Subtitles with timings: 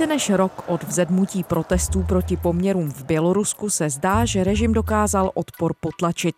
[0.00, 5.30] Více než rok od vzedmutí protestů proti poměrům v Bělorusku se zdá, že režim dokázal
[5.34, 6.34] odpor potlačit.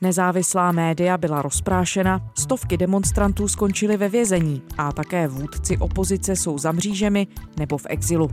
[0.00, 6.72] Nezávislá média byla rozprášena, stovky demonstrantů skončily ve vězení a také vůdci opozice jsou za
[6.72, 7.26] mřížemi
[7.58, 8.30] nebo v exilu.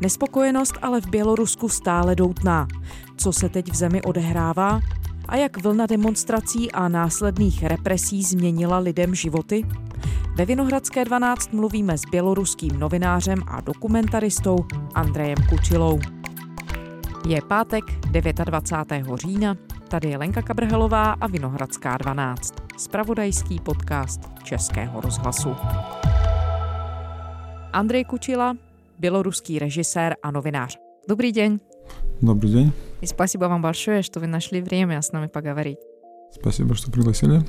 [0.00, 2.68] Nespokojenost ale v Bělorusku stále doutná.
[3.16, 4.80] Co se teď v zemi odehrává?
[5.28, 9.62] A jak vlna demonstrací a následných represí změnila lidem životy?
[10.35, 14.55] Ve Vinohradské 12 mluvíme s běloruským novinářem a dokumentaristou
[14.93, 15.99] Andrejem Kučilou.
[17.27, 19.05] Je pátek 29.
[19.15, 19.57] října,
[19.87, 25.55] tady je Lenka Kabrhelová a Vinohradská 12, spravodajský podcast Českého rozhlasu.
[27.73, 28.57] Andrej Kučila,
[28.99, 30.77] běloruský režisér a novinář.
[31.09, 31.59] Dobrý den.
[32.21, 32.71] Добрый день.
[33.01, 35.79] И спасибо вам большое, что вы нашли время с нами поговорить.
[36.31, 37.41] Спасибо, что пригласили.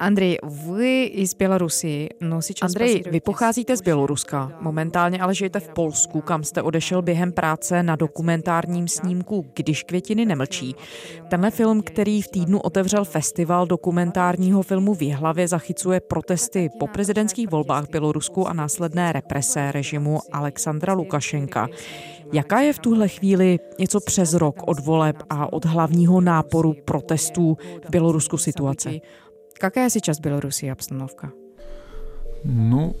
[0.00, 6.20] Andrej, vy z Bělorusy, no Andrej, vy pocházíte z Běloruska, momentálně ale žijete v Polsku,
[6.20, 10.74] kam jste odešel během práce na dokumentárním snímku Když květiny nemlčí.
[11.30, 17.50] Tenhle film, který v týdnu otevřel festival dokumentárního filmu v Jihlavě, zachycuje protesty po prezidentských
[17.50, 21.68] volbách v Bělorusku a následné represe režimu Alexandra Lukašenka.
[22.32, 27.56] Jaká je v tuhle chvíli něco přes rok od voleb a od hlavního náporu protestů
[27.86, 28.90] v Bělorusku situace?
[29.59, 31.31] Какая сейчас в Беларуси обстановка?
[32.45, 32.95] Ну,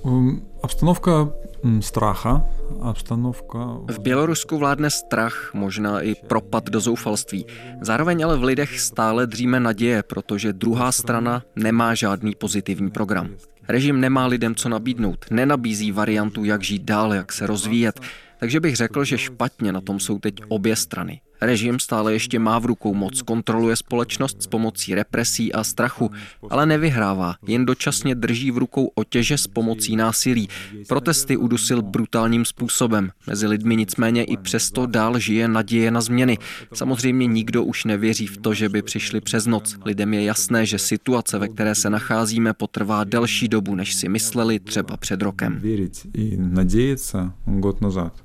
[0.61, 1.31] обстановка
[1.79, 2.45] stracha,
[2.79, 3.57] обстановка...
[3.87, 7.45] V Bělorusku vládne strach, možná i propad do zoufalství.
[7.81, 13.29] Zároveň ale v lidech stále dříme naděje, protože druhá strana nemá žádný pozitivní program.
[13.67, 17.99] Režim nemá lidem co nabídnout, nenabízí variantu, jak žít dál, jak se rozvíjet.
[18.39, 21.21] Takže bych řekl, že špatně na tom jsou teď obě strany.
[21.44, 26.10] Režim stále ještě má v rukou moc, kontroluje společnost s pomocí represí a strachu,
[26.50, 30.48] ale nevyhrává, jen dočasně drží v rukou otěže s pomocí násilí.
[30.88, 33.10] Protesty udusil brutálním způsobem.
[33.26, 36.38] Mezi lidmi nicméně i přesto dál žije naděje na změny.
[36.74, 39.76] Samozřejmě nikdo už nevěří v to, že by přišli přes noc.
[39.84, 44.60] Lidem je jasné, že situace, ve které se nacházíme, potrvá delší dobu, než si mysleli
[44.60, 45.58] třeba před rokem.
[45.60, 48.24] Věřit i nadějit se god nazad.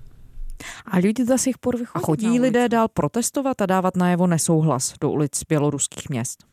[0.87, 2.03] A lidi do sих pор vychodí.
[2.05, 6.45] A chodí lidé dál protestovat a dávat najevo nesouhlas do ulic běloruských měst?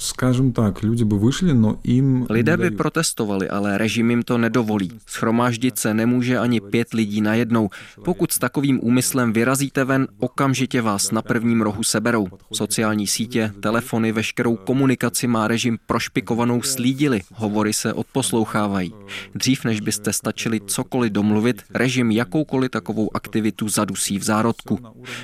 [0.00, 2.26] Скажем tak, lidi by vyšli, no jim...
[2.30, 4.90] Lidé by protestovali, ale režim jim to nedovolí.
[5.06, 7.70] Schromáždit se nemůže ani pět lidí najednou.
[8.04, 12.28] Pokud s takovým úmyslem vyrazíte ven, okamžitě vás na prvním rohu seberou.
[12.52, 17.20] Sociální sítě, telefony, veškerou komunikaci má režim prošpikovanou slídili.
[17.34, 18.92] Hovory se odposlouchávají.
[19.34, 24.78] Dřív, než byste stačili cokoliv domluvit, režim jakoukoliv takovou aktivitu zadusí v zárodku.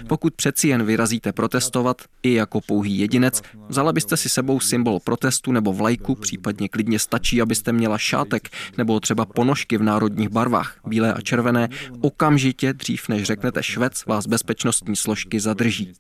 [0.08, 5.52] Pokud přeci jen vyrazíte protestovat, i jako pouhý jedinec, vzala byste si sebou symbol protestu
[5.52, 8.48] nebo vlajku, případně klidně stačí, abyste měla šátek
[8.78, 11.68] nebo třeba ponožky v národních barvách, bílé a červené,
[12.00, 15.92] okamžitě dřív než řeknete švec, vás bezpečnostní složky zadrží.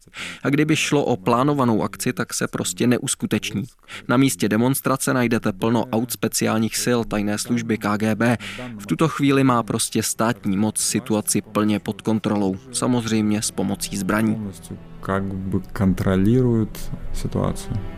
[0.42, 3.64] A kdyby šlo o plánovanou akci, tak se prostě neuskuteční.
[4.08, 8.22] Na místě demonstrace najdete plno aut speciálních sil tajné služby KGB.
[8.78, 14.52] V tuto chvíli má prostě státní moc situaci plně pod kontrolou, samozřejmě s pomocí zbraní.
[15.00, 16.78] Как бы контролируют
[17.12, 17.95] ситуацию.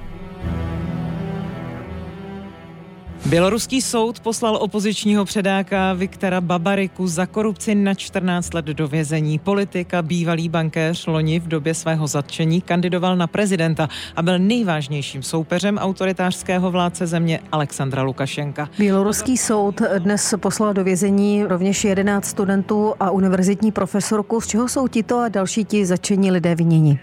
[3.30, 9.40] Běloruský soud poslal opozičního předáka Viktora Babariku za korupci na 14 let do vězení.
[9.40, 15.78] Politika, bývalý bankéř loni v době svého zatčení kandidoval na prezidenta a byl nejvážnějším soupeřem
[15.78, 18.70] autoritářského vládce země Alexandra Lukašenka.
[18.78, 24.88] Běloruský soud dnes poslal do vězení rovněž 11 studentů a univerzitní profesorku, z čeho jsou
[24.88, 27.00] tito a další ti zatčení lidé viněni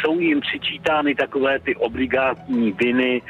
[0.00, 3.22] jsou jim přičítány takové ty obligátní viny,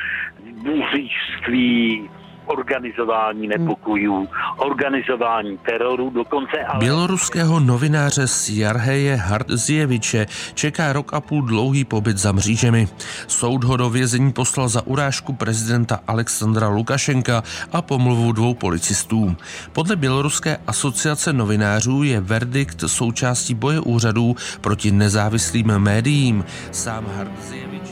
[0.52, 2.10] bůřířství,
[2.49, 6.79] organizování nepokojů, organizování teroru, dokonce ale...
[6.79, 12.87] Běloruského novináře z Jarheje Hardzjeviče čeká rok a půl dlouhý pobyt za mřížemi.
[13.27, 19.35] Soud ho do vězení poslal za urážku prezidenta Alexandra Lukašenka a pomluvu dvou policistů.
[19.73, 26.45] Podle Běloruské asociace novinářů je verdikt součástí boje úřadů proti nezávislým médiím.
[26.71, 27.83] Sám Hardzjevič...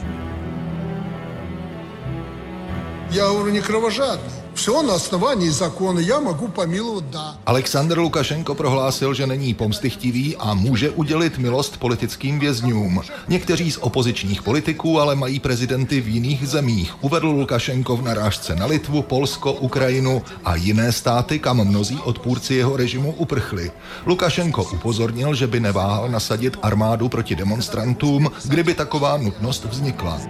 [3.10, 4.41] Já говорю, не кровожадный.
[4.54, 7.38] Все na основании zákona, já mohu помилovat, да.
[7.46, 13.00] Aleksandr Lukašenko prohlásil, že není pomstychtivý a může udělit milost politickým vězňům.
[13.28, 17.04] Někteří z opozičních politiků ale mají prezidenty v jiných zemích.
[17.04, 22.76] Uvedl Lukašenko v narážce na Litvu, Polsko, Ukrajinu a jiné státy, kam mnozí odpůrci jeho
[22.76, 23.70] režimu uprchli.
[24.06, 30.20] Lukašenko upozornil, že by neváhal nasadit armádu proti demonstrantům, kdyby taková nutnost vznikla.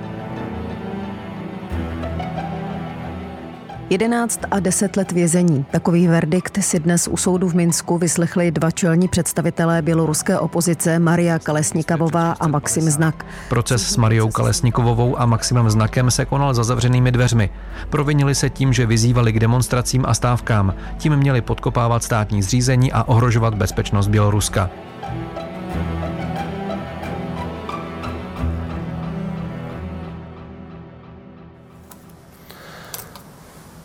[3.94, 5.66] 11 a 10 let vězení.
[5.72, 11.40] Takový verdikt si dnes u soudu v Minsku vyslechli dva čelní představitelé běloruské opozice Maria
[11.40, 13.26] Kalesnikavová a Maxim Znak.
[13.50, 17.50] Proces s Mariou Kalesnikovovou a Maximem Znakem se konal za zavřenými dveřmi.
[17.90, 20.74] Provinili se tím, že vyzývali k demonstracím a stávkám.
[20.98, 24.70] Tím měli podkopávat státní zřízení a ohrožovat bezpečnost Běloruska.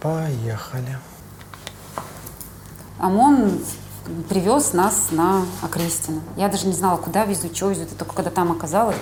[0.01, 0.97] Поехали.
[3.01, 3.61] ОМОН
[4.29, 6.21] привез нас на Окрестина.
[6.37, 7.93] Я даже не знала, куда везут, что везут.
[7.93, 8.97] И только когда там оказалась,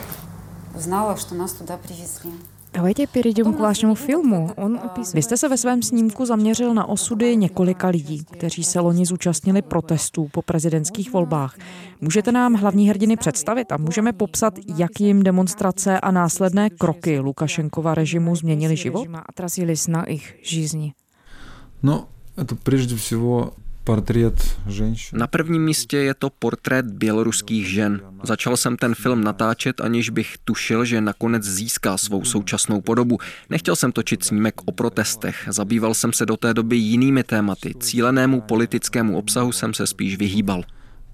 [0.74, 2.32] узнала, что нас туда привезли.
[2.75, 4.49] Давайте перейдем k vášemu filmu.
[4.55, 4.79] On,
[5.13, 9.61] vy jste se ve svém snímku zaměřil na osudy několika lidí, kteří se loni zúčastnili
[9.61, 11.57] protestů po prezidentských volbách.
[12.01, 17.95] Můžete nám hlavní hrdiny představit a můžeme popsat, jak jim demonstrace a následné kroky Lukašenkova
[17.95, 19.07] režimu změnili život?
[19.29, 20.93] Отразились na jejich жизни.
[21.83, 22.07] No,
[22.45, 23.51] to прежде всего
[23.85, 25.19] portrét ženщin.
[25.19, 28.01] Na prvním místě je to portrét běloruských žen.
[28.23, 33.17] Začal jsem ten film natáčet, aniž bych tušil, že nakonec získá svou současnou podobu.
[33.49, 35.47] Nechtěl jsem točit snímek o protestech.
[35.47, 37.73] Zabýval jsem se do té doby jinými tématy.
[37.79, 40.63] Cílenému politickému obsahu jsem se spíš vyhýbal.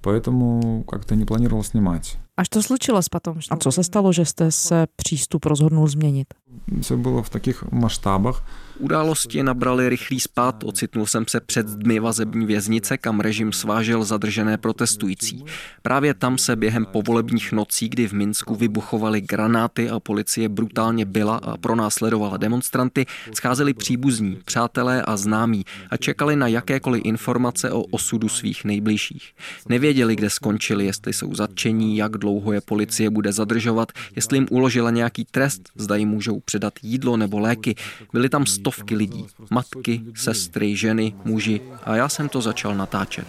[0.02, 2.18] Поэтому как-то не планировал снимать.
[2.42, 3.40] Až to slučilo potom?
[3.50, 6.34] A co se stalo, že jste se přístup rozhodnul změnit?
[6.82, 8.44] Все было в таких масштабах,
[8.80, 14.58] Události nabrali rychlý spát, ocitnul jsem se před dmy vazební věznice, kam režim svážel zadržené
[14.58, 15.46] protestující.
[15.82, 21.36] Právě tam se během povolebních nocí, kdy v Minsku vybuchovaly granáty a policie brutálně byla
[21.38, 28.30] a pronásledovala demonstranty, scházeli příbuzní, přátelé a známí a čekali na jakékoliv informace o osudu
[28.30, 29.34] svých nejbližších.
[29.70, 34.92] Nevěděli, kde skončili, jestli jsou zatčení, jak dlouho je policie bude zadržovat, jestli jim uložila
[34.92, 37.76] nějaký trest, zda jim můžou předat jídlo nebo léky.
[38.14, 39.26] Byli tam stovky lidí.
[39.50, 41.62] Matky, sestry, ženy, muži.
[41.84, 43.28] A já jsem to začal natáčet.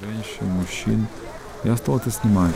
[1.65, 2.55] Já stál to snímat.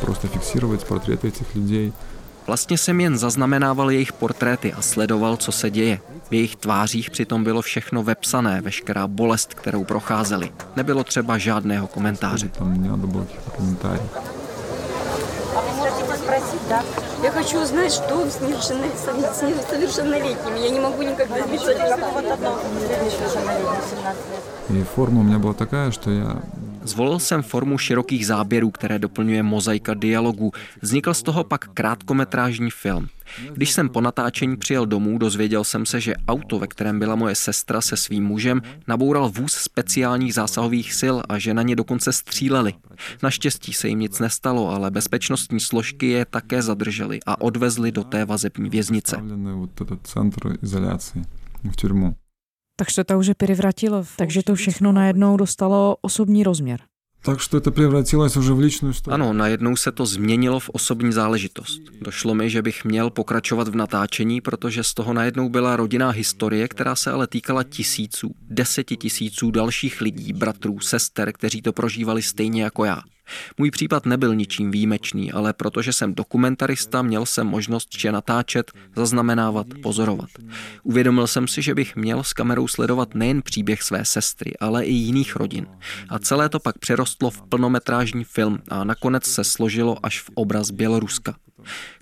[0.00, 1.92] Просто фиксировать портреты этих людей.
[2.46, 6.00] Vlastně jsem jen zaznamenával jejich portréty a sledoval, co se děje.
[6.30, 10.50] V jejich tvářích přitom bylo všechno vepsané, veškerá bolest, kterou procházeli.
[10.76, 12.50] Nebylo třeba žádného komentáře.
[17.22, 20.58] Я хочу узнать, что с несовершеннолетними.
[20.58, 21.72] Я не могу никогда сбиться.
[24.70, 26.36] И форма у меня была такая, что я
[26.83, 30.51] Zvolil jsem formu širokých záběrů, které doplňuje mozaika dialogu.
[30.81, 33.07] Vznikl z toho pak krátkometrážní film.
[33.53, 37.35] Když jsem po natáčení přijel domů, dozvěděl jsem se, že auto, ve kterém byla moje
[37.35, 42.73] sestra se svým mužem, naboural vůz speciálních zásahových sil a že na ně dokonce stříleli.
[43.23, 48.25] Naštěstí se jim nic nestalo, ale bezpečnostní složky je také zadrželi a odvezli do té
[48.25, 49.17] vazební věznice.
[51.71, 52.22] v
[52.72, 52.76] тюрьму.
[52.76, 56.80] Takže to už je převratilo, takže to všechno najednou dostalo osobní rozměr.
[57.22, 59.14] Takže to převratilo už v ličnou историю.
[59.14, 61.80] Ano, najednou se to změnilo v osobní záležitost.
[62.00, 66.68] Došlo mi, že bych měl pokračovat v natáčení, protože z toho najednou byla rodinná historie,
[66.68, 72.62] která se ale týkala tisíců, deseti tisíců dalších lidí, bratrů, sester, kteří to prožívali stejně
[72.62, 73.02] jako já.
[73.57, 79.67] Můj případ nebyl ničím výjimečný, ale protože jsem dokumentarista, měl jsem možnost vše natáčet, zaznamenávat,
[79.83, 80.29] pozorovat.
[80.83, 84.93] Uvědomil jsem si, že bych měl s kamerou sledovat nejen příběh své sestry, ale i
[84.93, 85.67] jiných rodin.
[86.09, 90.71] A celé to pak přerostlo v plnometrážní film a nakonec se složilo až v obraz
[90.71, 91.35] Běloruska.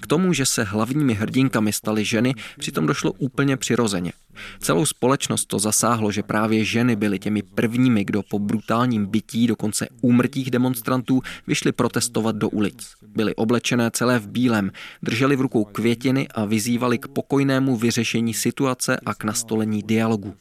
[0.01, 4.13] K tomu, že se hlavními hrdinkami staly ženy, přitom došlo úplně přirozeně.
[4.59, 9.87] Celou společnost to zasáhlo, že právě ženy byly těmi prvními, kdo po brutálním bytí, dokonce
[10.01, 12.93] úmrtích demonstrantů, vyšli protestovat do ulic.
[13.15, 14.71] Byly oblečené celé v bílém,
[15.03, 20.35] drželi v rukou květiny a vyzývali k pokojnému vyřešení situace a k nastolení dialogu.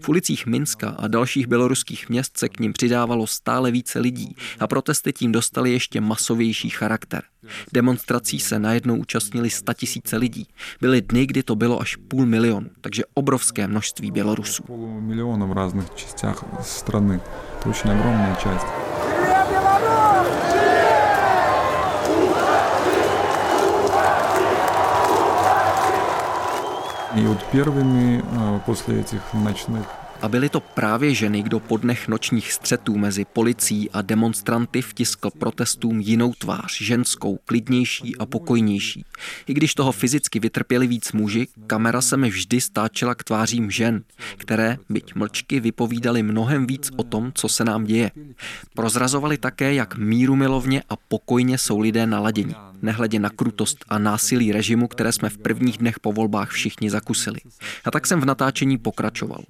[0.00, 4.66] V ulicích Minska a dalších běloruských měst se k ním přidávalo stále více lidí a
[4.66, 7.22] protesty tím dostaly ještě masovější charakter.
[7.73, 10.47] Demonstrací se najednou účastnili tisíce lidí.
[10.81, 14.63] Byly dny, kdy to bylo až půl milionu, takže obrovské množství Bělorusů.
[14.63, 17.19] Půl milionu v různých částech strany.
[17.63, 18.67] To je огромная část.
[27.15, 28.23] И вот первыми
[28.65, 29.85] после этих ночных
[30.22, 35.30] a byly to právě ženy, kdo po dnech nočních střetů mezi policií a demonstranty vtiskl
[35.30, 39.04] protestům jinou tvář, ženskou, klidnější a pokojnější.
[39.46, 44.02] I když toho fyzicky vytrpěli víc muži, kamera se mi vždy stáčela k tvářím žen,
[44.36, 48.10] které, byť mlčky, vypovídali mnohem víc o tom, co se nám děje.
[48.74, 54.52] Prozrazovali také, jak míru milovně a pokojně jsou lidé naladěni nehledě na krutost a násilí
[54.52, 57.40] režimu, které jsme v prvních dnech po volbách všichni zakusili.
[57.84, 59.44] A tak jsem v natáčení pokračoval.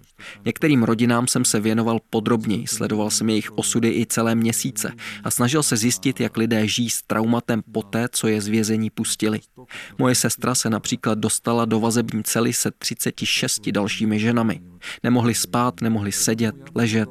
[0.45, 4.93] Některým rodinám jsem se věnoval podrobněji, sledoval jsem jejich osudy i celé měsíce
[5.25, 9.41] a snažil se zjistit, jak lidé žijí s traumatem poté, co je z vězení pustili.
[9.99, 14.61] Moje sestra se například dostala do vazební cely se 36 dalšími ženami.
[15.03, 17.09] Nemohli spát, nemohli sedět, ležet.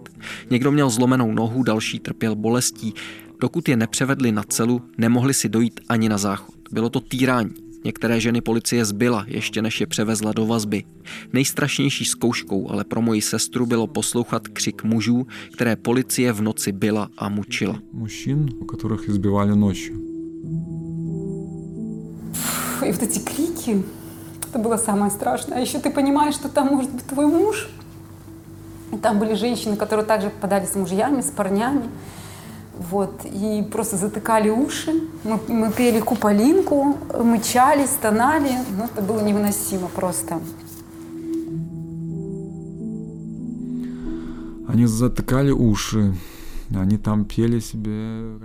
[0.49, 2.93] Někdo měl zlomenou nohu, další trpěl bolestí
[3.39, 6.55] Dokud je nepřevedli na celu, nemohli si dojít ani na záchod.
[6.71, 7.64] Bylo to týrání.
[7.84, 10.84] Některé ženy policie zbyla, ještě než je převezla do vazby.
[11.32, 17.08] Nejstrašnější zkouškou ale pro moji sestru bylo poslouchat křik mužů, které policie v noci byla
[17.18, 17.78] a mučila.
[17.92, 19.92] Mužin, o kterých zbývali noči.
[22.86, 23.84] И вот эти крики,
[24.48, 25.58] это было самое страшное.
[25.58, 27.68] А еще ты понимаешь, что там может быть твой муж.
[28.92, 31.82] И там были женщины, которые также попадали с мужьями, с парнями.
[32.90, 34.92] Вот, и просто затыкали уши.
[35.24, 38.52] Мы, мы пели куполинку, мычали, стонали.
[38.76, 40.40] Ну, это было невыносимо просто.
[44.66, 46.14] Они затыкали уши.
[46.80, 47.90] Oni tam pěli себе...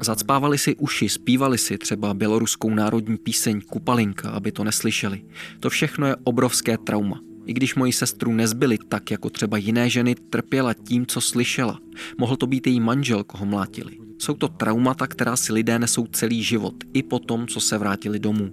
[0.02, 5.22] Zacpávali si uši, zpívali si třeba běloruskou národní píseň Kupalinka, aby to neslyšeli.
[5.60, 7.20] To všechno je obrovské trauma.
[7.46, 11.80] I když moji sestru nezbyli tak, jako třeba jiné ženy, trpěla tím, co slyšela.
[12.18, 13.98] Mohl to být její manžel, koho mlátili.
[14.20, 18.20] Jsou to traumata, která si lidé nesou celý život, i po tom, co se vrátili
[18.20, 18.52] domů.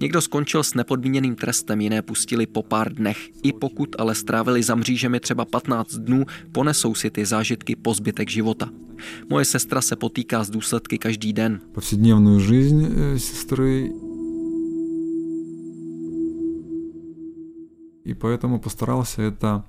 [0.00, 3.28] Někdo skončil s nepodmíněným trestem, jiné pustili po pár dnech.
[3.42, 8.30] I pokud ale strávili za mřížemi třeba 15 dnů, ponesou si ty zážitky po zbytek
[8.30, 8.70] života.
[9.30, 11.60] Moje sestra se potýká s důsledky každý den.
[11.72, 13.90] Повседневную жизнь э, сестры
[18.04, 19.64] и поэтому постарался это как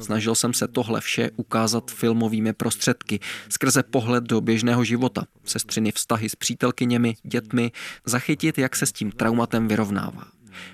[0.00, 6.28] Snažil jsem se tohle vše ukázat filmovými prostředky, skrze pohled do běžného života, sestřiny vztahy
[6.28, 7.72] s přítelkyněmi, dětmi,
[8.04, 10.24] zachytit, jak se s tím traumatem vyrovnává.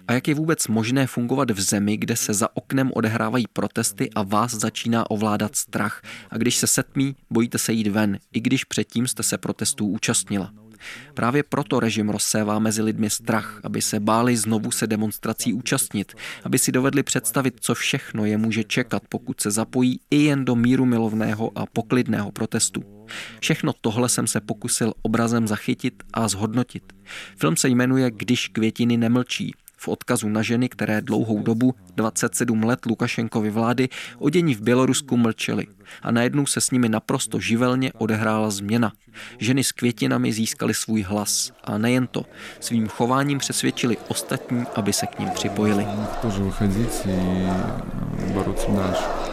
[0.08, 4.22] A jak je vůbec možné fungovat v zemi, kde se za oknem odehrávají protesty a
[4.22, 6.02] vás začíná ovládat strach.
[6.30, 10.61] A když se setmí, bojíte se jít ven, i když předtím jste se protestů účastnila.
[11.14, 16.12] Právě proto režim rozsévá mezi lidmi strach, aby se báli znovu se demonstrací účastnit,
[16.44, 20.54] aby si dovedli představit, co všechno je může čekat, pokud se zapojí i jen do
[20.54, 22.84] míru milovného a poklidného protestu.
[23.40, 26.92] Všechno tohle jsem se pokusil obrazem zachytit a zhodnotit.
[27.36, 32.85] Film se jmenuje Když květiny nemlčí v odkazu na ženy, které dlouhou dobu, 27 let
[32.85, 35.67] Lukašenkovy vlády, o dění v Bělorusku mlčely.
[36.01, 38.91] A najednou se s nimi naprosto živelně odehrála změna.
[39.37, 41.51] Ženy s květinami získaly svůj hlas.
[41.63, 42.25] A nejen to,
[42.59, 45.87] svým chováním přesvědčili ostatní, aby se k ním připojili.
[46.21, 49.30] Тоже выходить и бороться дальше.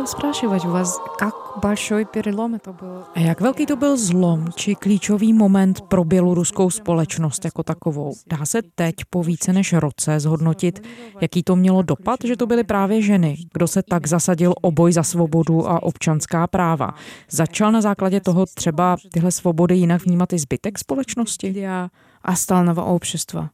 [0.00, 3.04] хотел спрашивать у вас, как большой перелом это был?
[3.14, 8.14] A jak velký to byl zlom či klíčový moment pro běloruskou společnost jako takovou?
[8.26, 10.82] Dá se teď po více než roce zhodnotit,
[11.20, 14.92] jaký to mělo dopad, že to byly právě ženy, kdo se tak zasadil o boj
[14.92, 16.94] za svobodu a občanská práva.
[17.30, 21.66] Začal na základě toho třeba tyhle svobody jinak vnímat i zbytek společnosti?
[21.66, 21.88] A
[22.24, 23.50] остального общества.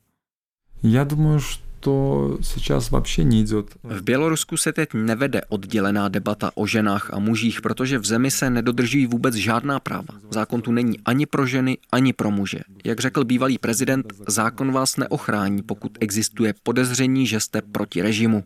[0.83, 3.67] Я думаю, что to сейчас вообще не идет.
[3.83, 8.51] V Bělorusku se teď nevede oddělená debata o ženách a mužích, protože v zemi se
[8.51, 10.15] nedodržují vůbec žádná práva.
[10.31, 12.59] Zákon tu není ani pro ženy, ani pro muže.
[12.85, 18.45] Jak řekl bývalý prezident, zákon vás neochrání, pokud existuje podezření, že jste proti režimu.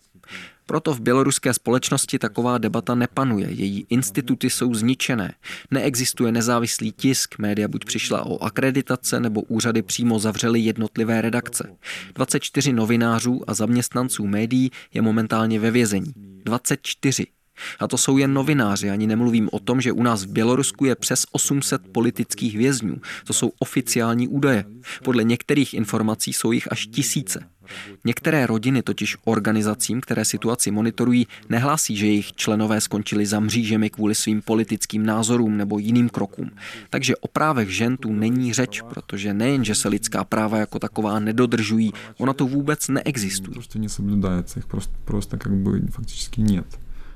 [0.65, 5.33] Proto v běloruské společnosti taková debata nepanuje, její instituty jsou zničené.
[5.71, 11.75] Neexistuje nezávislý tisk, média buď přišla o akreditace, nebo úřady přímo zavřely jednotlivé redakce.
[12.15, 16.13] 24 novinářů a zaměstnanců médií je momentálně ve vězení.
[16.45, 17.27] 24.
[17.79, 20.95] A to jsou jen novináři, ani nemluvím o tom, že u nás v Bělorusku je
[20.95, 22.95] přes 800 politických vězňů.
[23.25, 24.65] To jsou oficiální údaje.
[25.03, 27.50] Podle některých informací jsou jich až tisíce.
[28.04, 34.14] Některé rodiny totiž organizacím, které situaci monitorují, nehlásí, že jejich členové skončili za mřížemi kvůli
[34.14, 36.50] svým politickým názorům nebo jiným krokům.
[36.90, 41.18] Takže o právech žen tu není řeč, protože nejen, že se lidská práva jako taková
[41.18, 43.54] nedodržují, ona tu vůbec neexistují.
[43.54, 46.66] To, что не соблюдается, их просто, просто как бы фактически нет.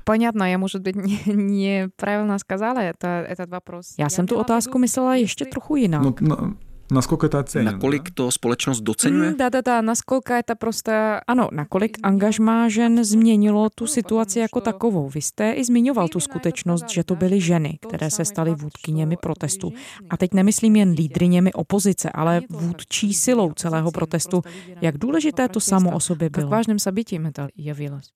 [0.03, 0.95] Понятно, я, может быть,
[1.35, 3.95] неправильно сказала это, этот вопрос.
[3.99, 6.01] Já jsem tu otázku myslela ještě trochu jinak.
[6.01, 6.55] Ну, на,
[6.91, 7.71] насколько это оценено?
[7.71, 9.33] Nakolik to společnost docenuje?
[9.37, 11.21] Да, да, да, насколько это просто...
[11.27, 15.09] Ano, nakolik angažmá žen změnilo tu situaci jako takovou.
[15.09, 19.73] Vy jste i zmiňoval tu skutečnost, že to byly ženy, které se staly vůdkyněmi protestu.
[20.09, 24.41] A teď nemyslím jen lídryněmi opozice, ale vůdčí silou celého protestu.
[24.81, 26.51] Jak důležité to samo o sobě Как bylo?
[26.51, 28.11] важным событием это явилось.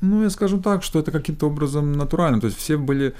[0.00, 2.40] Ну, я скажу так, что это каким-то образом натурально.
[2.40, 3.12] То есть все были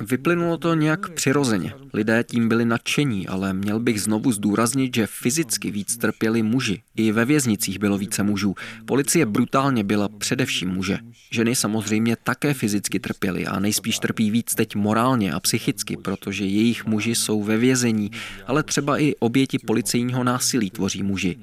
[0.00, 1.74] Vyplynulo to nějak přirozeně.
[1.92, 6.82] Lidé tím byli nadšení, ale měl bych znovu zdůraznit, že fyzicky víc trpěli muži.
[6.96, 8.54] I ve věznicích bylo více mužů.
[8.84, 10.98] Policie brutálně byla především muže.
[11.30, 16.86] Ženy samozřejmě také fyzicky trpěly a nejspíš trpí víc teď morálně a psychicky, protože jejich
[16.86, 18.10] muži jsou ve vězení,
[18.46, 21.38] ale třeba i oběti policejního násilí tvoří muži.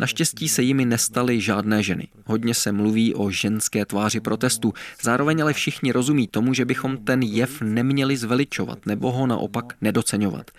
[0.00, 2.08] Naštěstí se jimi nestaly žádné ženy.
[2.26, 7.22] Hodně se mluví o ženské tváři protestu, zároveň ale všichni rozumí tomu, že bychom ten
[7.22, 10.50] jev neměli zveličovat nebo ho naopak nedoceňovat.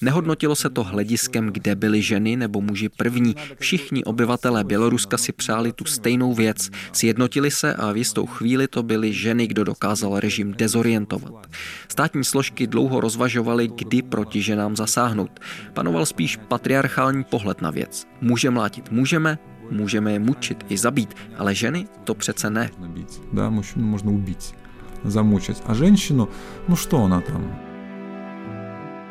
[0.00, 3.36] Nehodnotilo se to hlediskem, kde byly ženy nebo muži první.
[3.58, 8.82] Všichni obyvatelé Běloruska si přáli tu stejnou věc, sjednotili se a v jistou chvíli to
[8.82, 11.46] byly ženy, kdo dokázal režim dezorientovat.
[11.88, 15.40] Státní složky dlouho rozvažovaly, kdy proti ženám zasáhnout.
[15.74, 18.06] Panoval spíš patriarchální pohled na věc.
[18.20, 19.37] Může mlátit můžeme,
[19.71, 22.69] můžeme je mučit i zabít, ale ženy to přece ne.
[22.77, 23.21] можно бить.
[23.33, 24.55] Да, мужчину можно убить,
[25.03, 25.63] замучить.
[25.65, 26.29] А женщину,
[26.67, 27.55] ну что она там?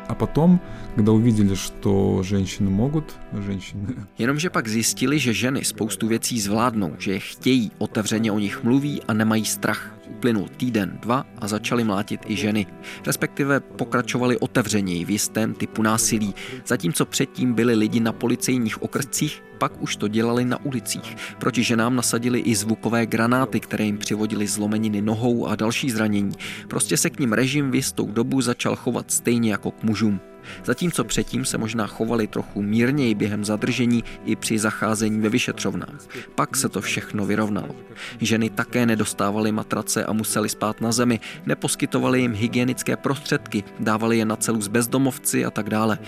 [0.07, 0.59] А потом,
[0.95, 7.11] когда увидели, что женщины могут, женщины Jenomže pak zjistili, že ženy spoustu věcí zvládnou, že
[7.11, 9.95] je chtějí, otevřeně o nich mluví a nemají strach.
[10.09, 12.67] Uplynul týden, dva a začali mlátit i ženy.
[13.07, 16.35] Respektive pokračovali otevřeněji v jistém typu násilí.
[16.65, 21.17] Zatímco předtím byli lidi na policejních okrscích, pak už to dělali na ulicích.
[21.39, 26.35] Proti ženám nasadili i zvukové granáty, které jim přivodili zlomeniny nohou a další zranění.
[26.67, 30.19] Prostě se k ním režim v jistou dobu začal chovat stejně jako k mužům.
[30.64, 36.08] zatímco předtím se možná chovali trochu mírněji během zadržení i při zacházení ve vyšetřovnách.
[36.34, 37.74] Pak se to všechno vyrovnalo.
[38.20, 44.24] Ženy také nedostávaly matrace a museli spát na zemi, neposkytovali jim hygienické prostředky, dávali je
[44.24, 45.98] na celu s bezdomovci a tak dále.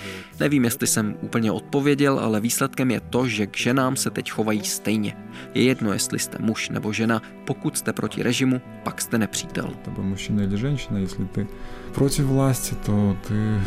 [0.40, 4.64] Nevím, jestli jsem úplně odpověděl, ale výsledkem je to, že k ženám se teď chovají
[4.64, 5.16] stejně.
[5.54, 9.70] Je jedno, jestli jste muž nebo žena, pokud jste proti režimu, pak jste nepřítel.
[9.84, 11.46] To byl mužina nebo žena, jestli ty
[11.93, 13.59] против власти, то ты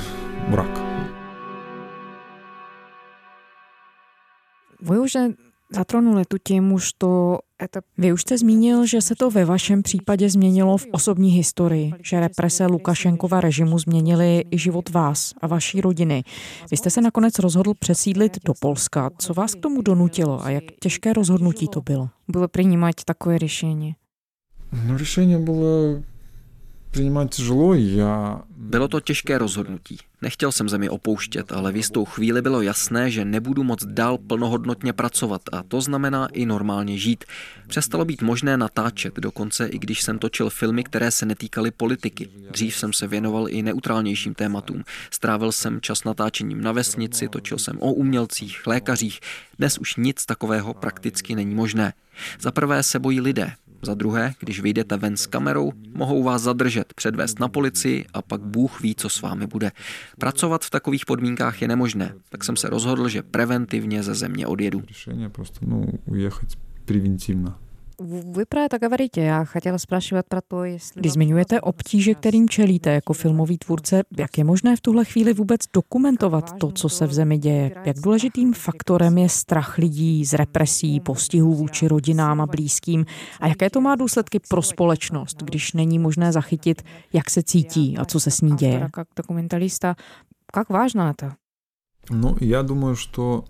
[0.48, 0.70] враг.
[4.80, 5.12] Vy už
[5.70, 7.80] zatronuli tu tému, что это...
[7.98, 12.20] Vy už jste zmínil, že se to ve vašem případě změnilo v osobní historii, že
[12.20, 16.24] represe Lukašenkova režimu změnily i život vás a vaší rodiny.
[16.70, 19.10] Vy jste se nakonec rozhodl přesídlit do Polska.
[19.18, 22.08] Co vás k tomu donutilo a jak těžké rozhodnutí to bylo?
[22.28, 23.94] Было принимать такое решение.
[24.72, 26.02] Ну, решение было
[26.91, 27.73] přijímat těžlo.
[27.73, 28.41] Já...
[28.57, 29.97] Bylo to těžké rozhodnutí.
[30.21, 34.93] Nechtěl jsem zemi opouštět, ale v jistou chvíli bylo jasné, že nebudu moc dál plnohodnotně
[34.93, 37.25] pracovat a to znamená i normálně žít.
[37.67, 42.29] Přestalo být možné natáčet, dokonce i když jsem točil filmy, které se netýkaly politiky.
[42.51, 44.83] Dřív jsem se věnoval i neutrálnějším tématům.
[45.11, 49.19] Strávil jsem čas natáčením na vesnici, točil jsem o umělcích, lékařích.
[49.57, 51.93] Dnes už nic takového prakticky není možné.
[52.39, 53.51] Za prvé se bojí lidé,
[53.83, 58.41] za druhé, když vyjdete ven s kamerou, mohou vás zadržet, předvést na policii a pak
[58.41, 59.71] Bůh ví, co s vámi bude.
[60.19, 64.81] Pracovat v takových podmínkách je nemožné, tak jsem se rozhodl, že preventivně ze země odjedu.
[64.87, 66.49] Řešení prostě, no, ujechat
[66.85, 67.51] preventivně.
[68.00, 69.24] Вы про это говорите.
[69.24, 71.00] Я хотела спрашивать про то, если...
[71.00, 75.60] Když zmiňujete obtíže, kterým čelíte jako filmový tvůrce, jak je možné v tuhle chvíli vůbec
[75.74, 77.74] dokumentovat to, co se v zemi děje?
[77.84, 83.06] Jak důležitým faktorem je strach lidí z represí, postihů vůči rodinám a blízkým?
[83.40, 88.04] A jaké to má důsledky pro společnost, když není možné zachytit, jak se cítí a
[88.04, 88.74] co se s ní děje?
[88.74, 89.96] Автора, Как документалиста.
[90.52, 91.32] Как важно это?
[92.10, 93.44] Ну, я думаю, что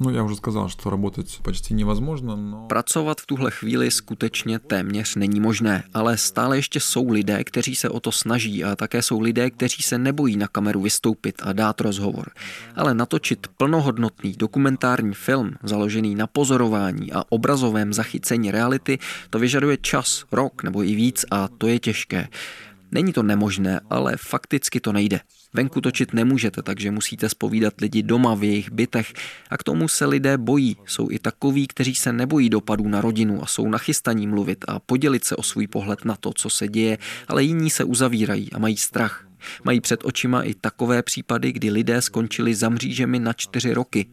[0.00, 2.66] Ну, я уже сказал, что работать почти невозможно, но...
[2.66, 7.88] Pracovat v tuhle chvíli skutečně téměř není možné, ale stále ještě jsou lidé, kteří se
[7.88, 11.80] o to snaží a také jsou lidé, kteří se nebojí na kameru vystoupit a dát
[11.80, 12.30] rozhovor.
[12.76, 18.98] Ale natočit plnohodnotný dokumentární film, založený na pozorování a obrazovém zachycení reality,
[19.30, 22.28] to vyžaduje čas, rok nebo i víc a to je těžké.
[22.90, 25.20] Není to nemožné, ale fakticky to nejde.
[25.53, 29.13] Venku točit nemůžete, takže musíte spovídat lidi doma v jejich bytech
[29.49, 30.77] a k tomu se lidé bojí.
[30.85, 35.25] Jsou i takoví, kteří se nebojí dopadů na rodinu a jsou nachystaní mluvit a podělit
[35.25, 38.77] se o svůj pohled na to, co se děje, ale jiní se uzavírají a mají
[38.77, 39.25] strach.
[39.63, 44.05] Mají před očima i takové případy, kdy lidé skončili za mřížemi na čtyři roky.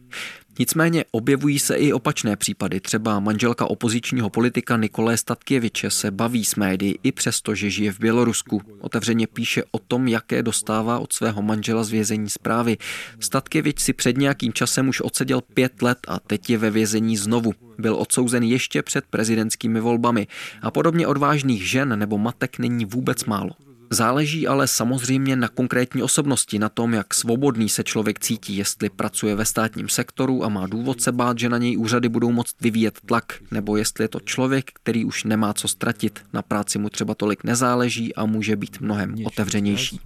[0.59, 2.79] Nicméně objevují se i opačné případy.
[2.79, 7.99] Třeba manželka opozičního politika Nikolé Statkěviče se baví s médií i přesto, že žije v
[7.99, 8.61] Bělorusku.
[8.79, 12.77] Otevřeně píše o tom, jaké dostává od svého manžela z vězení zprávy.
[13.19, 17.53] Statkěvič si před nějakým časem už odseděl pět let a teď je ve vězení znovu.
[17.77, 20.27] Byl odsouzen ještě před prezidentskými volbami
[20.61, 23.66] a podobně odvážných žen nebo matek není vůbec málo.
[23.90, 29.34] Záleží ale samozřejmě na konkrétní osobnosti, na tom, jak svobodný se člověk cítí, jestli pracuje
[29.34, 33.00] ve státním sektoru a má důvod se bát, že na něj úřady budou moct vyvíjet
[33.06, 37.14] tlak, nebo jestli je to člověk, který už nemá co ztratit, na práci mu třeba
[37.14, 40.00] tolik nezáleží a může být mnohem otevřenější.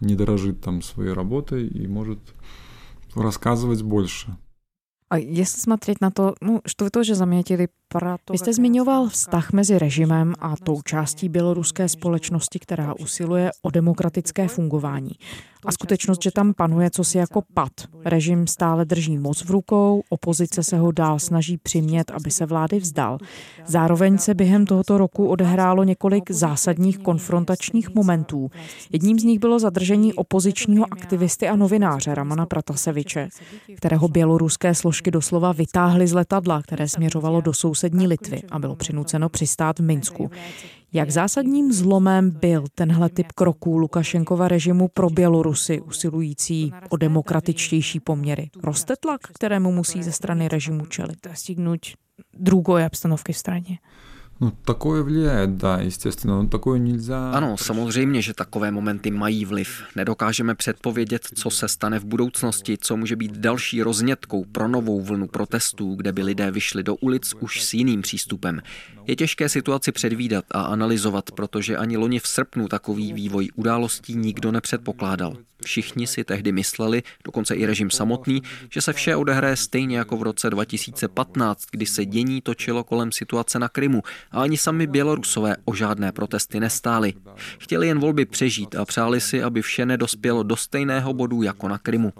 [0.00, 2.18] Недорожит tam своей работой и может
[3.16, 4.36] рассказывать больше.
[5.10, 7.68] A jestli смотреть na to, no, что вы тоже заметили
[8.31, 14.47] vy jste zmiňoval vztah mezi režimem a tou částí běloruské společnosti, která usiluje o demokratické
[14.47, 15.11] fungování.
[15.65, 17.71] A skutečnost, že tam panuje cosi jako pad.
[18.05, 22.79] Režim stále drží moc v rukou, opozice se ho dál snaží přimět, aby se vlády
[22.79, 23.17] vzdal.
[23.65, 28.51] Zároveň se během tohoto roku odehrálo několik zásadních konfrontačních momentů.
[28.91, 33.29] Jedním z nich bylo zadržení opozičního aktivisty a novináře Ramana Prataseviče,
[33.75, 38.75] kterého běloruské složky doslova vytáhly z letadla, které směřovalo do sousedství sousední Litvy a bylo
[38.75, 40.31] přinuceno přistát v Minsku.
[40.93, 48.49] Jak zásadním zlomem byl tenhle typ kroků Lukašenkova režimu pro Bělorusy usilující o demokratičtější poměry?
[48.63, 51.79] Roste tlak, kterému musí ze strany režimu čelit a stihnout
[52.33, 53.77] druhé obstanovky v straně?
[54.40, 57.30] No, takové влияет, да, естественно, но такое нельзя...
[57.32, 59.82] Ano, samozřejmě, že takové momenty mají vliv.
[59.96, 65.28] Nedokážeme předpovědět, co se stane v budoucnosti, co může být další roznětkou pro novou vlnu
[65.28, 68.62] protestů, kde by lidé vyšli do ulic už s jiným přístupem.
[69.06, 74.52] Je těžké situaci předvídat a analyzovat, protože ani loni v srpnu takový vývoj událostí nikdo
[74.52, 75.36] nepředpokládal.
[75.64, 80.22] Všichni si tehdy mysleli, dokonce i režim samotný, že se vše odehraje stejně jako v
[80.22, 85.73] roce 2015, kdy se dění točilo kolem situace na Krymu a ani sami Bělorusové o
[85.73, 87.13] žádné protesty nestáli.
[87.59, 91.77] Chtěli jen volby přežít a přáli si, aby vše nedospělo do stejného bodu jako na
[91.77, 92.13] Krymu.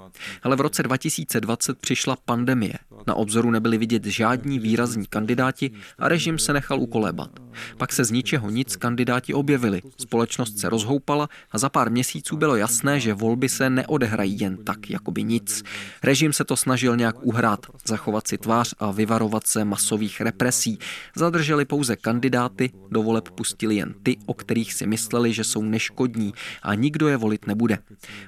[0.44, 2.74] Ale v roce 2020 přišla pandemie.
[3.08, 7.30] Na obzoru nebyli vidět žádní výrazní kandidáti a režim se nechal ukolébat.
[7.78, 9.82] Pak se z ničeho nic kandidáti objevili.
[9.98, 14.90] Společnost se rozhoupala a za pár měsíců bylo jasné, že volby se neodehrají jen tak,
[14.90, 15.64] jako by nic.
[16.04, 20.80] Režim se to snažil nějak uhrát, zachovat si tvář a vyvarovat se masových represí.
[21.16, 26.34] Zadrželi pouze kandidáty, do voleb pustili jen ty, o kterých si mysleli, že jsou neškodní
[26.64, 27.78] a nikdo je volit nebude.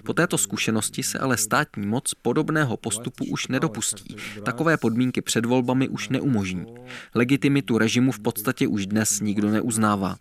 [0.04, 4.16] Po této zkušenosti se ale státní moc podobného postupu už nedopustí.
[4.62, 6.66] Takové podmínky před volbami už neumožní.
[7.16, 10.18] Legitimitu režimu v podstatě už dnes nikdo neuznává.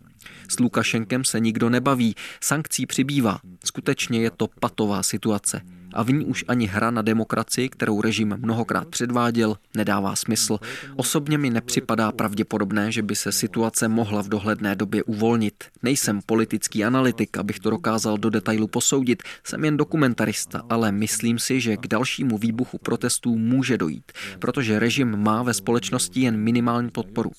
[0.49, 3.41] S Lukašenkem se nikdo nebaví, sankcí přibývá.
[3.65, 5.63] Skutečně je to patová situace
[5.95, 10.59] a v ní už ani hra na demokracii, kterou režim mnohokrát předváděl, nedává smysl.
[10.97, 15.65] Osobně mi nepřipadá pravděpodobné, že by se situace mohla v dohledné době uvolnit.
[15.83, 21.61] Nejsem politický analytik, abych to dokázal do detailu posoudit, jsem jen dokumentarista, ale myslím si,
[21.61, 27.31] že k dalšímu výbuchu protestů může dojít, protože režim má ve společnosti jen minimální podporu.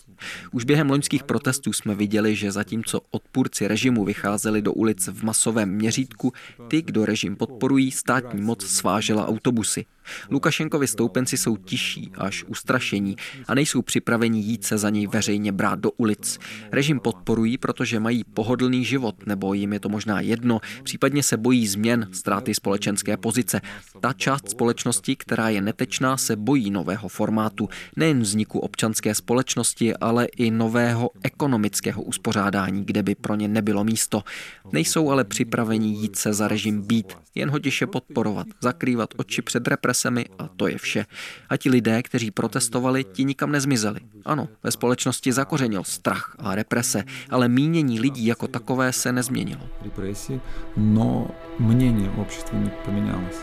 [0.52, 5.70] Už během loňských protestů jsme viděli, že zatímco odpůrci režimu vycházeli do ulic v masovém
[5.70, 6.34] měřítku,
[6.68, 9.86] ty, kdo režim podporují, státní moc svážela autobusy.
[10.30, 13.16] Lukašenkovi stoupenci jsou tiší až ustrašení
[13.48, 16.40] a nejsou připraveni jít se za něj veřejně brát do ulic.
[16.72, 21.68] Režim podporují, protože mají pohodlný život, nebo jim je to možná jedno, případně se bojí
[21.68, 23.62] změn, ztráty společenské pozice.
[24.00, 30.26] Ta část společnosti, která je netečná, se bojí nového formátu, nejen vzniku občanské společnosti, ale
[30.26, 34.24] i nového ekonomického uspořádání, kde by pro ně nebylo místo.
[34.72, 39.68] Nejsou ale připraveni jít se za režim být, jen ho tiše podporovat, zakrývat oči před
[39.68, 41.07] represí represemi a to je vše.
[41.49, 44.01] A ti lidé, kteří protestovali, ti nikam nezmizeli.
[44.25, 49.63] Ano, ve společnosti zakořenil strach a represe, ale mínění lidí jako takové se nezměnilo.
[49.83, 50.41] Represi,
[50.77, 53.37] no mínění общества не поменялось.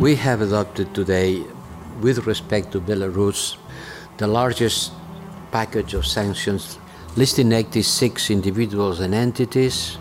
[0.00, 1.42] We have adopted today,
[2.00, 3.58] with respect to Belarus,
[4.16, 4.92] the largest
[5.50, 6.78] package of sanctions
[7.16, 9.98] listing 86 individuals and entities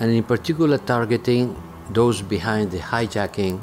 [0.00, 1.54] and in particular targeting
[1.90, 3.60] those behind the hijacking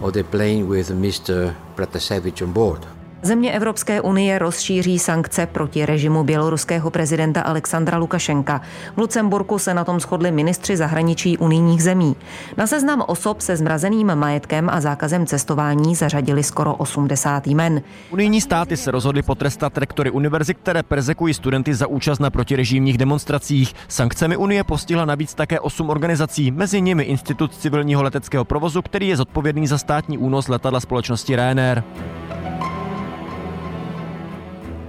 [0.00, 1.54] of the plane with Mr.
[1.76, 2.86] Pratasevich on board.
[3.24, 8.60] Země Evropské unie rozšíří sankce proti režimu běloruského prezidenta Alexandra Lukašenka.
[8.94, 12.16] V Lucemburku se na tom shodli ministři zahraničí unijních zemí.
[12.56, 17.82] Na seznam osob se zmrazeným majetkem a zákazem cestování zařadili skoro 80 jmen.
[18.10, 23.74] Unijní státy se rozhodly potrestat rektory univerzit, které persekují studenty za účast na protirežimních demonstracích.
[23.88, 29.16] Sankcemi Unie postihla navíc také osm organizací, mezi nimi Institut civilního leteckého provozu, který je
[29.16, 31.82] zodpovědný za státní únos letadla společnosti Ryanair.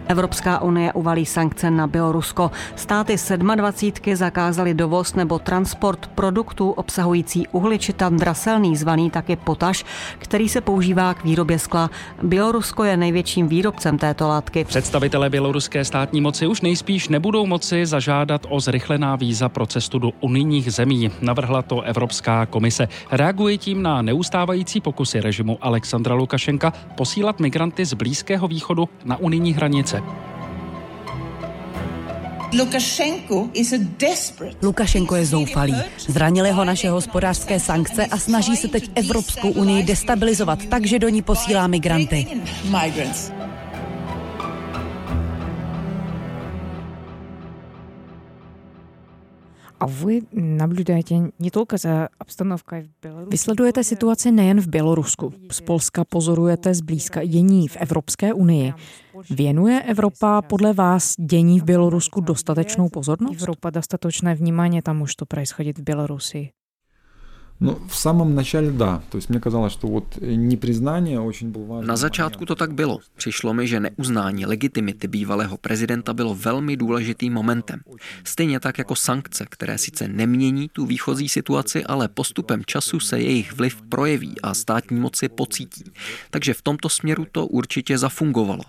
[0.08, 2.52] Evropská unie uvalí sankce na Bělorusko.
[2.76, 9.86] Státy 27 zakázaly dovoz nebo transport produktů obsahující uhličitan draselný, zvaný taky potaž,
[10.18, 11.90] který se používá k výrobě skla.
[12.24, 14.64] Bělorusko je největším výrobcem této látky.
[14.64, 20.10] Představitelé běloruské státní moci už nejspíš nebudou moci zažádat o zrychlená víza pro cestu do
[20.22, 21.12] unijních zemí.
[21.22, 22.88] Navrhla to Evropská komise.
[23.12, 29.54] Reaguje tím na neustávající pokusy režimu Alexandra Lukašenka posílat migranty z Blízkého východu na unijní
[29.54, 29.93] hranice.
[34.62, 35.76] Lukašenko je zoufalý.
[36.08, 41.10] Zranili ho naše hospodářské sankce a snaží se teď Evropskou unii destabilizovat tak, že do
[41.10, 42.28] ní posílá migranty.
[49.83, 53.31] A vy naблюдаете не только за обстановкой в Беларуси.
[53.31, 55.33] Vysledujete situaci nejen v Bělorusku.
[55.51, 58.73] Z Polska pozorujete zblízka dění v Evropské unii.
[59.31, 63.41] Věnuje Evropa podle vás dění v Bělorusku dostatečnou pozornost?
[63.41, 66.51] Европа достаточное внимание тому, что происходит в Беларуси.
[67.63, 69.03] Ну, в самом начале да.
[69.11, 71.89] То есть мне казалось, что вот непризнание очень был важен.
[71.89, 72.99] Na začátku to tak bylo.
[73.17, 77.81] Přišlo mi, že neuznání legitimity bývalého prezidenta bylo velmi důležitým momentem.
[78.25, 83.53] Stejně tak jako sankce, které sice nemění tu výchozí situaci, ale postupem času se jejich
[83.53, 85.85] vliv projeví a státní moci pocítí.
[86.31, 88.63] Takže v tomto směru to určitě zafungovalo.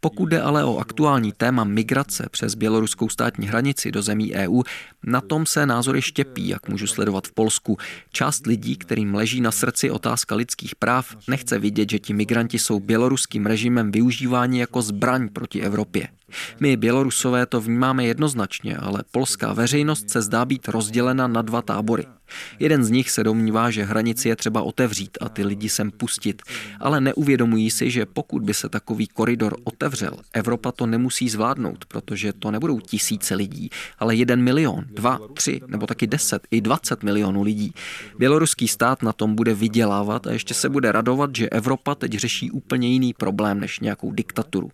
[0.00, 4.62] Pokud jde ale o aktuální téma migrace přes běloruskou státní hranici do zemí EU,
[5.06, 7.78] na tom se názory štěpí, jak můžu sledovat v Polsku.
[8.12, 12.79] Část lidí, kterým leží na srdci otázka lidských práv, nechce vidět, že ti migranti jsou
[12.79, 16.07] běloruským režimem využíváni jako zbraň proti Evropě.
[16.59, 22.05] My, Bělorusové, to vnímáme jednoznačně, ale polská veřejnost se zdá být rozdělena na dva tábory.
[22.59, 26.41] Jeden z nich se domnívá, že hranici je třeba otevřít a ty lidi sem pustit,
[26.79, 32.33] ale neuvědomují si, že pokud by se takový koridor otevřel, Evropa to nemusí zvládnout, protože
[32.33, 37.43] to nebudou tisíce lidí, ale jeden milion, dva, tři nebo taky deset i dvacet milionů
[37.43, 37.73] lidí.
[38.17, 42.51] Běloruský stát na tom bude vydělávat a ještě se bude radovat, že Evropa teď řeší
[42.51, 44.71] úplně jiný problém než nějakou diktaturu.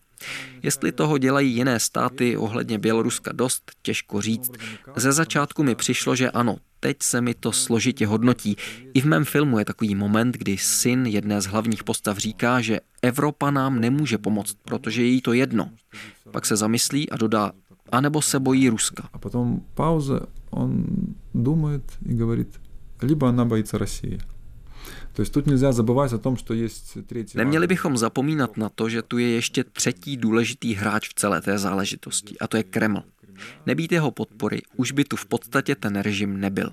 [0.62, 4.53] Jestli toho dělají jiné státy ohledně Běloruska dost, těžko říct.
[4.97, 8.57] Ze začátku mi přišlo, že ano, teď se mi to složitě hodnotí.
[8.95, 12.81] I v mém filmu je takový moment, kdy syn jedné z hlavních postav říká, že
[13.03, 15.71] Evropa nám nemůže pomoct, protože je jí to jedno.
[16.31, 17.53] Pak se zamyslí a dodá,
[17.93, 19.09] anebo se bojí Ruska.
[19.12, 20.85] A potom pauze, on
[21.35, 22.61] думает и говорит,
[23.03, 24.19] либо она боится России.
[27.36, 31.58] Neměli bychom zapomínat na to, že tu je ještě třetí důležitý hráč v celé té
[31.58, 33.04] záležitosti, a to je Kreml.
[33.65, 36.71] Nebýt jeho podpory, už by tu v podstatě ten režim nebyl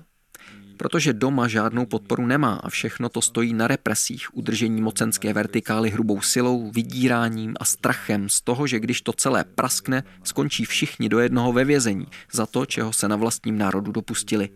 [0.83, 6.21] protože doma žádnou podporu nemá a všechno to stojí na represích, udržení mocenské vertikály hrubou
[6.21, 11.53] silou, vydíráním a strachem z toho, že když to celé praskne, skončí všichni do jednoho
[11.53, 14.49] ve vězení za to, čeho se na vlastním národu dopustili.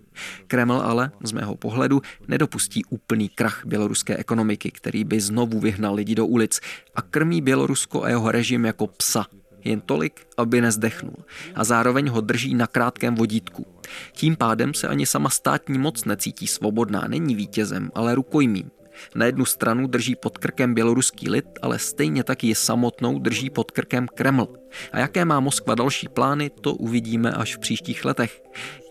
[0.47, 6.15] Kreml ale, z mého pohledu, nedopustí úplný krach běloruské ekonomiky, který by znovu vyhnal lidi
[6.15, 6.59] do ulic
[6.95, 9.25] a krmí Bělorusko a jeho režim jako psa,
[9.63, 11.15] jen tolik, aby nezdechnul
[11.55, 13.65] a zároveň ho drží na krátkém vodítku.
[14.13, 18.71] Tím pádem se ani sama státní moc necítí svobodná, není vítězem, ale rukojmím.
[19.15, 23.71] Na jednu stranu drží pod krkem běloruský lid, ale stejně taky je samotnou drží pod
[23.71, 24.47] krkem Kreml.
[24.91, 28.41] A jaké má Moskva další plány, to uvidíme až v příštích letech.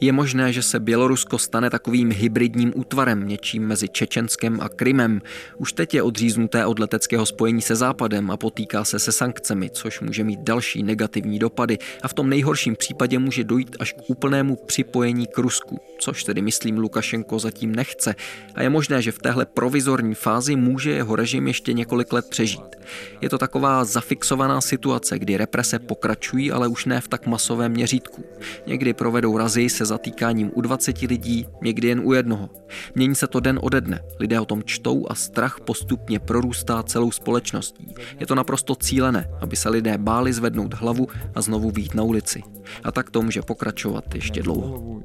[0.01, 5.23] Je možné, že se Bělorusko stane takovým hybridním útvarem, něčím mezi Čečenskem a Krymem.
[5.59, 10.01] Už teď je odříznuté od leteckého spojení se Západem a potýká se se sankcemi, což
[10.01, 14.57] může mít další negativní dopady a v tom nejhorším případě může dojít až k úplnému
[14.57, 18.15] připojení k Rusku, což tedy myslím Lukašenko zatím nechce.
[18.55, 22.77] A je možné, že v téhle provizorní fázi může jeho režim ještě několik let přežít.
[23.21, 28.24] Je to taková zafixovaná situace, kdy represe pokračují, ale už ne v tak masovém měřítku.
[28.68, 32.50] Někdy provedou razy se zatýkáním u 20 lidí, někdy jen u jednoho.
[32.96, 37.12] Mění se to den ode dne, lidé o tom čtou a strach postupně prorůstá celou
[37.12, 37.96] společností.
[38.20, 42.44] Je to naprosto cílené, aby se lidé báli zvednout hlavu a znovu výjít na ulici.
[42.84, 45.02] A tak to může pokračovat ještě dlouho.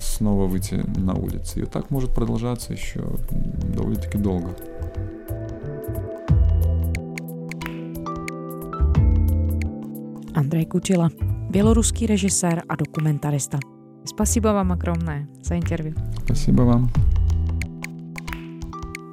[0.00, 1.60] снова выйти на улицы.
[1.60, 3.00] И так может продолжаться еще
[3.74, 4.54] довольно-таки долго.
[10.53, 11.09] Andrej Kučila,
[11.49, 13.59] běloruský režisér a dokumentarista.
[14.05, 15.93] Spasíba vám okromné za interview.
[16.19, 16.89] Spasíba vám.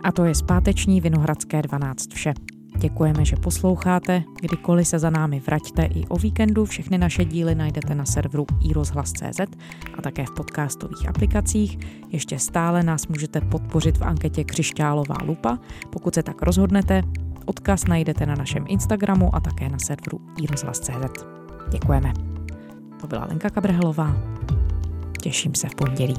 [0.04, 2.34] A to je zpáteční Vinohradské 12 vše.
[2.78, 4.22] Děkujeme, že posloucháte.
[4.40, 9.40] Kdykoliv se za námi vraťte i o víkendu, všechny naše díly najdete na serveru iRozhlas.cz
[9.98, 11.78] a také v podcastových aplikacích.
[12.08, 15.58] Ještě stále nás můžete podpořit v anketě Křišťálová lupa,
[15.90, 17.02] pokud se tak rozhodnete,
[17.46, 21.24] odkaz najdete na našem Instagramu a také na serveru iRozhlas.cz.
[21.70, 22.12] Děkujeme.
[23.00, 24.16] To byla Lenka Kabrhelová.
[25.22, 26.16] Těším se v pondělí.